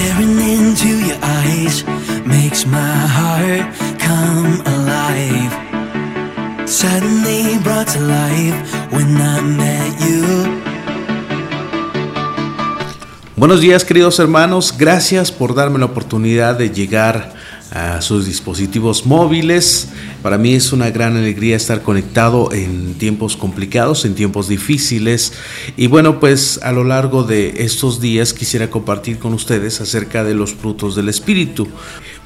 [0.00, 1.84] Staring into your eyes
[2.24, 3.68] makes my heart
[3.98, 5.52] come alive.
[6.66, 8.56] Suddenly brought to life
[8.92, 10.24] when I met you.
[13.36, 17.34] Buenos días queridos hermanos, gracias por darme la oportunidad de llegar
[17.70, 19.88] a sus dispositivos móviles.
[20.22, 25.32] Para mí es una gran alegría estar conectado en tiempos complicados, en tiempos difíciles.
[25.76, 30.34] Y bueno, pues a lo largo de estos días quisiera compartir con ustedes acerca de
[30.34, 31.68] los frutos del Espíritu.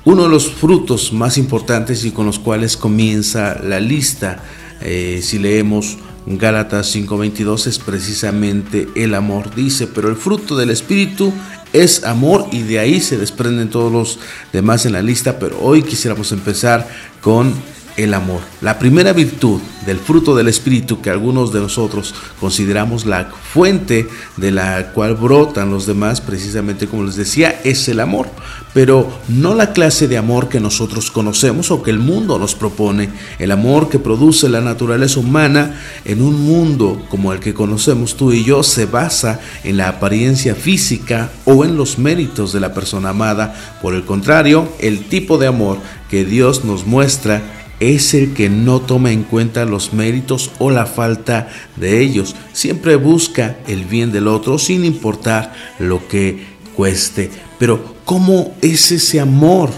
[0.05, 4.42] Uno de los frutos más importantes y con los cuales comienza la lista,
[4.80, 11.33] eh, si leemos Gálatas 5:22 es precisamente el amor, dice, pero el fruto del Espíritu
[11.73, 14.19] es amor y de ahí se desprenden todos los
[14.52, 16.88] demás en la lista, pero hoy quisiéramos empezar
[17.20, 17.52] con
[17.97, 18.41] el amor.
[18.62, 24.51] La primera virtud del fruto del Espíritu que algunos de nosotros consideramos la fuente de
[24.51, 28.28] la cual brotan los demás, precisamente como les decía, es el amor.
[28.73, 33.08] Pero no la clase de amor que nosotros conocemos o que el mundo nos propone.
[33.39, 38.33] El amor que produce la naturaleza humana en un mundo como el que conocemos tú
[38.33, 43.11] y yo se basa en la apariencia física o en los méritos de la persona
[43.11, 43.55] amada.
[43.80, 45.78] Por el contrario, el tipo de amor
[46.11, 50.86] que Dios nos muestra es el que no toma en cuenta los méritos o la
[50.86, 52.34] falta de ellos.
[52.53, 57.30] Siempre busca el bien del otro sin importar lo que cueste.
[57.58, 59.70] Pero ¿cómo es ese amor?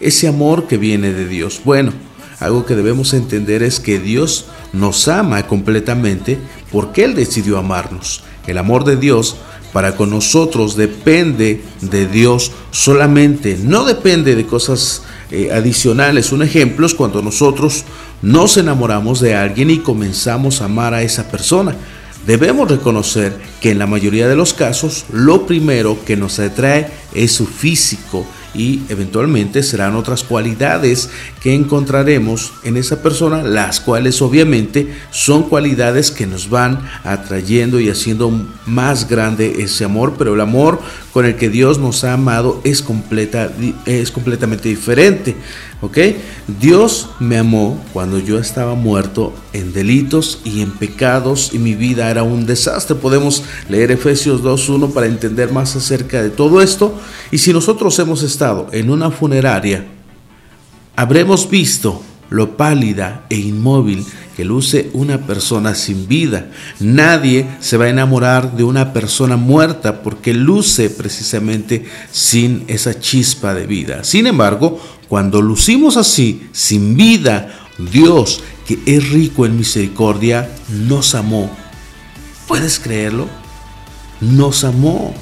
[0.00, 1.60] Ese amor que viene de Dios.
[1.64, 1.92] Bueno,
[2.40, 6.38] algo que debemos entender es que Dios nos ama completamente
[6.72, 8.24] porque Él decidió amarnos.
[8.46, 9.36] El amor de Dios
[9.72, 16.30] para con nosotros depende de Dios solamente, no depende de cosas eh, adicionales.
[16.30, 17.84] Un ejemplo es cuando nosotros
[18.20, 21.74] nos enamoramos de alguien y comenzamos a amar a esa persona.
[22.26, 27.32] Debemos reconocer que en la mayoría de los casos lo primero que nos atrae es
[27.32, 34.94] su físico y eventualmente serán otras cualidades que encontraremos en esa persona, las cuales obviamente
[35.10, 38.30] son cualidades que nos van atrayendo y haciendo
[38.66, 40.80] más grande ese amor, pero el amor
[41.12, 43.50] con el que Dios nos ha amado es, completa,
[43.86, 45.36] es completamente diferente.
[45.82, 45.98] ¿Ok?
[46.60, 52.08] Dios me amó cuando yo estaba muerto en delitos y en pecados y mi vida
[52.08, 52.94] era un desastre.
[52.94, 56.94] Podemos leer Efesios 2.1 para entender más acerca de todo esto.
[57.32, 59.84] Y si nosotros hemos estado en una funeraria,
[60.94, 62.00] habremos visto
[62.30, 64.06] lo pálida e inmóvil
[64.36, 66.50] que luce una persona sin vida.
[66.80, 73.52] Nadie se va a enamorar de una persona muerta porque luce precisamente sin esa chispa
[73.52, 74.04] de vida.
[74.04, 74.80] Sin embargo,
[75.12, 81.54] cuando lucimos así, sin vida, Dios, que es rico en misericordia, nos amó.
[82.48, 83.28] ¿Puedes creerlo?
[84.22, 85.12] Nos amó.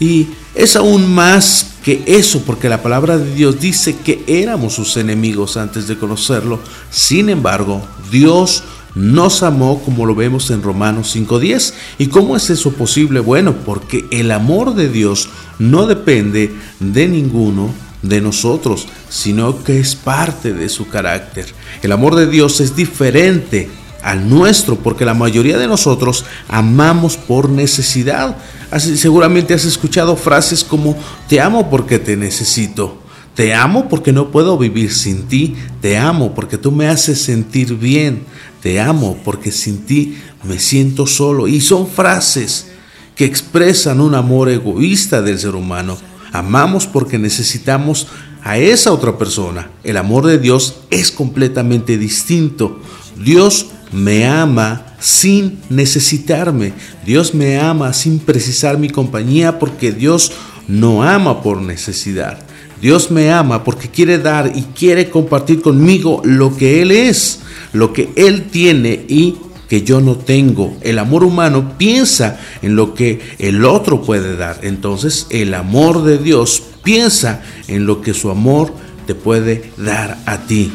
[0.00, 4.98] Y es aún más que eso, porque la palabra de Dios dice que éramos sus
[4.98, 6.60] enemigos antes de conocerlo.
[6.90, 11.72] Sin embargo, Dios nos amó como lo vemos en Romanos 5.10.
[11.96, 13.20] ¿Y cómo es eso posible?
[13.20, 17.72] Bueno, porque el amor de Dios no depende de ninguno
[18.02, 21.46] de nosotros, sino que es parte de su carácter.
[21.82, 23.68] El amor de Dios es diferente
[24.02, 28.36] al nuestro, porque la mayoría de nosotros amamos por necesidad.
[28.70, 30.96] Así, seguramente has escuchado frases como
[31.28, 32.98] te amo porque te necesito.
[33.34, 35.54] Te amo porque no puedo vivir sin ti.
[35.80, 38.24] Te amo porque tú me haces sentir bien.
[38.62, 41.46] Te amo porque sin ti me siento solo.
[41.48, 42.68] Y son frases
[43.14, 45.96] que expresan un amor egoísta del ser humano.
[46.32, 48.08] Amamos porque necesitamos
[48.42, 49.70] a esa otra persona.
[49.84, 52.80] El amor de Dios es completamente distinto.
[53.16, 56.72] Dios me ama sin necesitarme.
[57.04, 60.32] Dios me ama sin precisar mi compañía porque Dios
[60.68, 62.38] no ama por necesidad.
[62.80, 67.40] Dios me ama porque quiere dar y quiere compartir conmigo lo que Él es,
[67.72, 69.36] lo que Él tiene y
[69.70, 70.76] que yo no tengo.
[70.80, 74.58] El amor humano piensa en lo que el otro puede dar.
[74.62, 78.74] Entonces el amor de Dios piensa en lo que su amor
[79.06, 80.72] te puede dar a ti.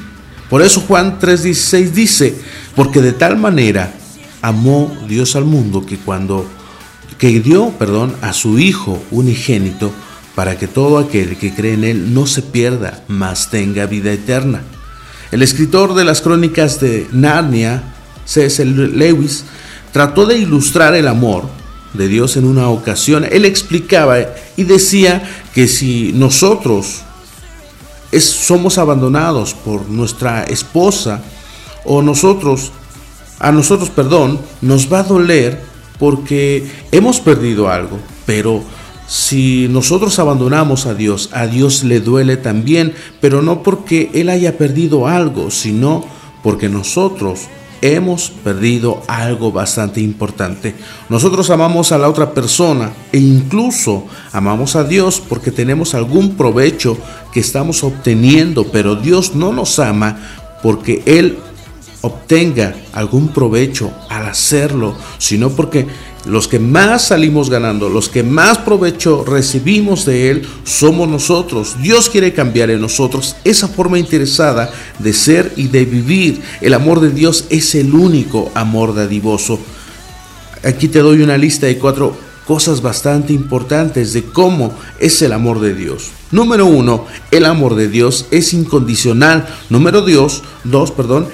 [0.50, 2.36] Por eso Juan 3:16 dice,
[2.74, 3.94] porque de tal manera
[4.42, 6.48] amó Dios al mundo que cuando
[7.18, 9.92] que dio, perdón, a su hijo unigénito
[10.36, 14.62] para que todo aquel que cree en él no se pierda, mas tenga vida eterna.
[15.32, 17.84] El escritor de las crónicas de Narnia,
[18.26, 18.66] C.S.
[18.66, 19.46] Lewis,
[19.92, 21.44] trató de ilustrar el amor
[21.94, 23.26] de Dios en una ocasión.
[23.30, 24.18] Él explicaba
[24.58, 25.24] y decía
[25.54, 27.04] que si nosotros
[28.20, 31.22] somos abandonados por nuestra esposa
[31.84, 32.72] o nosotros,
[33.40, 35.62] a nosotros, perdón, nos va a doler
[36.00, 38.64] porque hemos perdido algo, pero
[39.08, 44.58] si nosotros abandonamos a Dios, a Dios le duele también, pero no porque Él haya
[44.58, 46.06] perdido algo, sino
[46.42, 47.42] porque nosotros
[47.82, 50.76] hemos perdido algo bastante importante.
[51.10, 56.98] Nosotros amamos a la otra persona e incluso amamos a Dios porque tenemos algún provecho
[57.32, 60.18] que estamos obteniendo, pero Dios no nos ama
[60.62, 61.38] porque Él
[62.02, 65.88] obtenga algún provecho al hacerlo, sino porque
[66.26, 71.76] los que más salimos ganando, los que más provecho recibimos de Él, somos nosotros.
[71.82, 76.42] Dios quiere cambiar en nosotros esa forma interesada de ser y de vivir.
[76.62, 79.60] El amor de Dios es el único amor dadivoso.
[80.64, 85.60] Aquí te doy una lista de cuatro cosas bastante importantes de cómo es el amor
[85.60, 86.12] de Dios.
[86.32, 89.48] Número uno, el amor de Dios es incondicional.
[89.70, 91.28] Número dos, dos, perdón,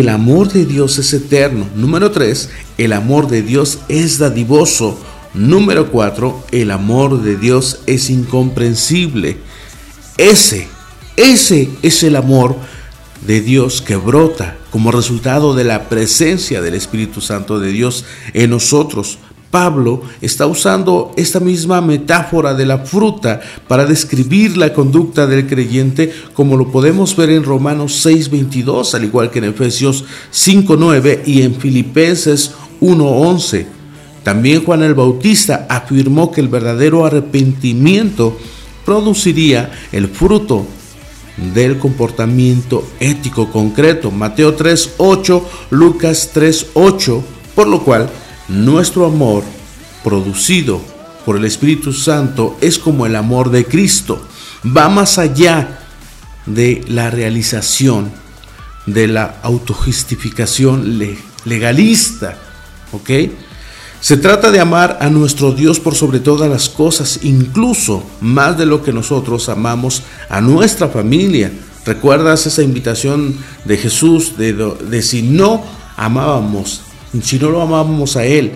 [0.00, 1.66] el amor de Dios es eterno.
[1.74, 2.50] Número 3.
[2.76, 5.00] El amor de Dios es dadivoso.
[5.32, 6.44] Número 4.
[6.52, 9.38] El amor de Dios es incomprensible.
[10.18, 10.68] Ese,
[11.16, 12.56] ese es el amor
[13.26, 18.04] de Dios que brota como resultado de la presencia del Espíritu Santo de Dios
[18.34, 19.18] en nosotros.
[19.50, 26.12] Pablo está usando esta misma metáfora de la fruta para describir la conducta del creyente
[26.34, 31.54] como lo podemos ver en Romanos 6:22, al igual que en Efesios 5:9 y en
[31.54, 33.66] Filipenses 1:11.
[34.22, 38.36] También Juan el Bautista afirmó que el verdadero arrepentimiento
[38.84, 40.66] produciría el fruto
[41.54, 44.10] del comportamiento ético concreto.
[44.10, 47.22] Mateo 3:8, Lucas 3:8,
[47.54, 48.10] por lo cual
[48.48, 49.42] nuestro amor,
[50.04, 50.80] producido
[51.24, 54.24] por el Espíritu Santo, es como el amor de Cristo.
[54.64, 55.80] Va más allá
[56.46, 58.12] de la realización
[58.86, 61.00] de la autojustificación
[61.44, 62.38] legalista.
[62.92, 63.10] ¿Ok?
[64.00, 68.66] Se trata de amar a nuestro Dios por sobre todas las cosas, incluso más de
[68.66, 71.50] lo que nosotros amamos a nuestra familia.
[71.84, 75.64] ¿Recuerdas esa invitación de Jesús de, de si no
[75.96, 76.82] amábamos
[77.22, 78.52] si no lo amábamos a Él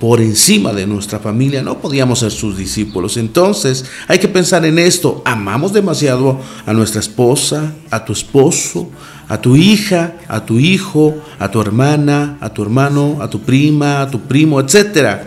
[0.00, 3.16] por encima de nuestra familia, no podíamos ser sus discípulos.
[3.16, 5.22] Entonces hay que pensar en esto.
[5.24, 8.90] Amamos demasiado a nuestra esposa, a tu esposo,
[9.28, 14.00] a tu hija, a tu hijo, a tu hermana, a tu hermano, a tu prima,
[14.02, 15.22] a tu primo, etc.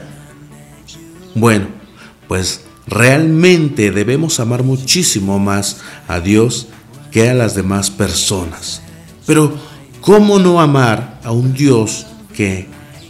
[1.35, 1.67] Bueno,
[2.27, 6.67] pues realmente debemos amar muchísimo más a Dios
[7.11, 8.81] que a las demás personas.
[9.25, 9.53] Pero,
[9.99, 12.07] ¿cómo no amar a un Dios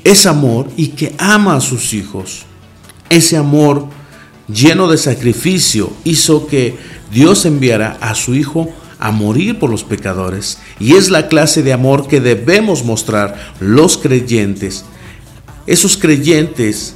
[0.03, 2.45] es amor y que ama a sus hijos.
[3.09, 3.87] Ese amor
[4.47, 6.75] lleno de sacrificio hizo que
[7.11, 8.69] Dios enviara a su Hijo
[8.99, 10.59] a morir por los pecadores.
[10.79, 14.85] Y es la clase de amor que debemos mostrar los creyentes.
[15.65, 16.95] Esos creyentes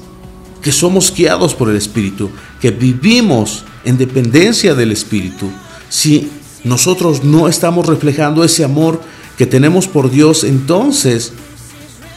[0.62, 2.30] que somos guiados por el Espíritu,
[2.62, 5.50] que vivimos en dependencia del Espíritu.
[5.90, 6.30] Si
[6.64, 9.02] nosotros no estamos reflejando ese amor
[9.38, 11.34] que tenemos por Dios, entonces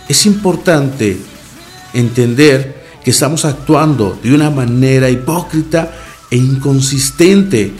[0.09, 1.19] es importante
[1.93, 5.93] entender que estamos actuando de una manera hipócrita
[6.31, 7.73] e inconsistente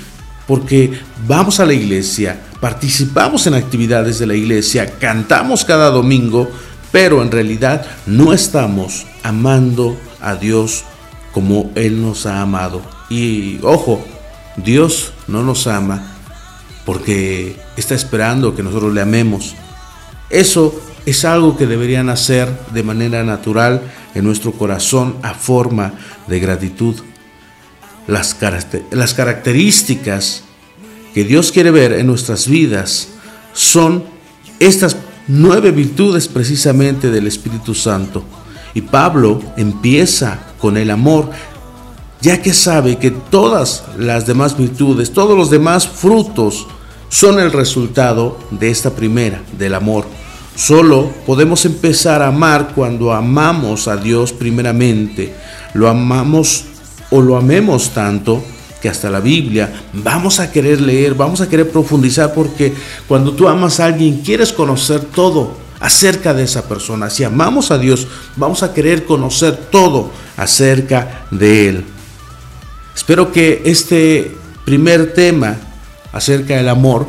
[0.47, 6.51] porque vamos a la iglesia, participamos en actividades de la iglesia, cantamos cada domingo,
[6.91, 10.85] pero en realidad no estamos amando a Dios
[11.33, 12.81] como Él nos ha amado.
[13.11, 14.03] Y ojo,
[14.57, 16.15] Dios no nos ama
[16.87, 19.55] porque está esperando que nosotros le amemos.
[20.31, 23.83] Eso es algo que deberían hacer de manera natural
[24.15, 25.95] en nuestro corazón a forma
[26.27, 26.97] de gratitud.
[28.07, 28.37] Las,
[28.91, 30.43] las características
[31.15, 33.09] que Dios quiere ver en nuestras vidas
[33.53, 34.05] son
[34.61, 34.97] estas
[35.29, 38.25] nueve virtudes precisamente del Espíritu Santo.
[38.75, 41.31] Y Pablo empieza con el amor,
[42.21, 46.67] ya que sabe que todas las demás virtudes, todos los demás frutos
[47.09, 50.07] son el resultado de esta primera, del amor.
[50.59, 55.33] Solo podemos empezar a amar cuando amamos a Dios primeramente.
[55.73, 56.65] Lo amamos
[57.11, 58.43] o lo amemos tanto
[58.83, 62.75] que hasta la Biblia vamos a querer leer, vamos a querer profundizar porque
[63.07, 67.09] cuando tú amas a alguien quieres conocer todo acerca de esa persona.
[67.09, 71.85] Si amamos a Dios, vamos a querer conocer todo acerca de Él.
[72.97, 75.57] Espero que este primer tema
[76.13, 77.07] acerca del amor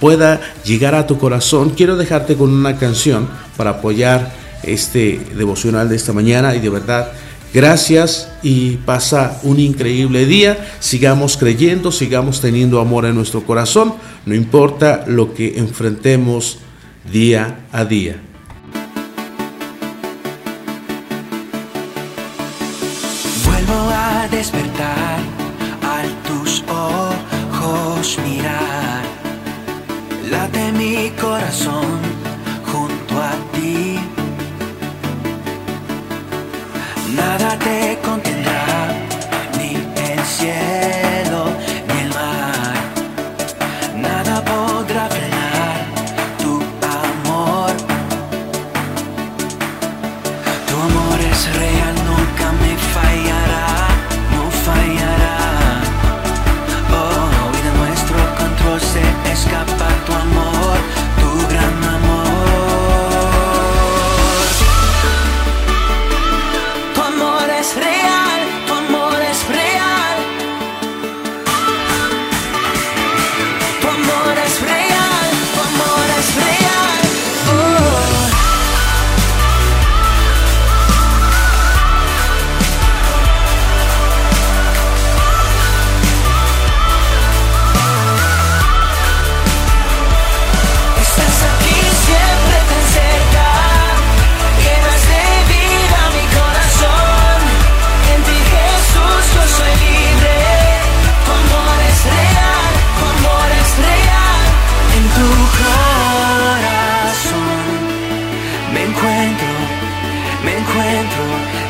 [0.00, 1.70] pueda llegar a tu corazón.
[1.70, 7.12] Quiero dejarte con una canción para apoyar este devocional de esta mañana y de verdad
[7.52, 10.68] Gracias y pasa un increíble día.
[10.78, 16.58] Sigamos creyendo, sigamos teniendo amor en nuestro corazón, no importa lo que enfrentemos
[17.10, 18.29] día a día.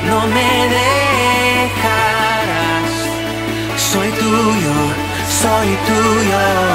[0.06, 1.70] no me dejarás.
[3.76, 4.74] Soy tuyo,
[5.42, 6.69] soy tuyo.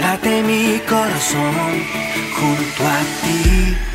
[0.00, 1.54] Late mi corazón
[2.36, 3.87] junto a ti.